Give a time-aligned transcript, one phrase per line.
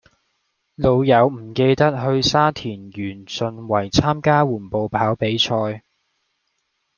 [0.77, 5.81] 老友唔記得去沙田源順圍參加緩步跑練習